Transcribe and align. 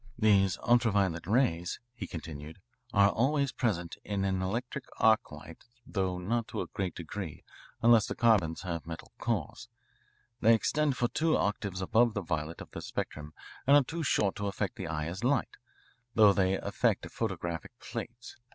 "These 0.17 0.57
ultra 0.67 0.89
violet 0.89 1.27
rays," 1.27 1.79
he 1.93 2.07
continued, 2.07 2.59
"are 2.91 3.11
always 3.11 3.51
present 3.51 3.97
in 4.03 4.25
an 4.25 4.41
electric 4.41 4.85
arc 4.97 5.31
light 5.31 5.63
though 5.85 6.17
not 6.17 6.47
to 6.47 6.61
a 6.61 6.65
great 6.73 6.95
degree 6.95 7.43
unless 7.83 8.07
the 8.07 8.15
carbons 8.15 8.63
have 8.63 8.87
metal 8.87 9.11
cores. 9.19 9.69
They 10.39 10.55
extend 10.55 10.97
for 10.97 11.07
two 11.07 11.37
octaves 11.37 11.81
above 11.83 12.15
the 12.15 12.23
violet 12.23 12.61
of 12.61 12.71
the 12.71 12.81
spectrum 12.81 13.35
and 13.67 13.77
are 13.77 13.83
too 13.83 14.01
short 14.01 14.35
to 14.37 14.47
affect 14.47 14.75
the 14.75 14.87
eye 14.87 15.05
as 15.05 15.23
light, 15.23 15.57
although 16.17 16.33
they 16.33 16.55
affect 16.55 17.07
photographic 17.11 17.77
plates. 17.77 18.37